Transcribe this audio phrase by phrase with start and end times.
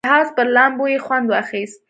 [0.05, 1.79] د حوض پر لامبو یې خوند واخیست.